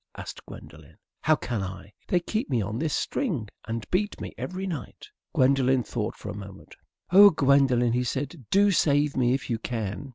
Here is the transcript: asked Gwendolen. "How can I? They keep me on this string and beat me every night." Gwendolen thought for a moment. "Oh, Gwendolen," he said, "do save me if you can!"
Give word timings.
asked 0.17 0.43
Gwendolen. 0.47 0.97
"How 1.21 1.35
can 1.35 1.61
I? 1.61 1.93
They 2.07 2.19
keep 2.19 2.49
me 2.49 2.59
on 2.59 2.79
this 2.79 2.95
string 2.95 3.49
and 3.67 3.85
beat 3.91 4.19
me 4.19 4.33
every 4.35 4.65
night." 4.65 5.09
Gwendolen 5.31 5.83
thought 5.83 6.15
for 6.15 6.29
a 6.31 6.35
moment. 6.35 6.75
"Oh, 7.11 7.29
Gwendolen," 7.29 7.93
he 7.93 8.03
said, 8.03 8.45
"do 8.49 8.71
save 8.71 9.15
me 9.15 9.35
if 9.35 9.47
you 9.47 9.59
can!" 9.59 10.09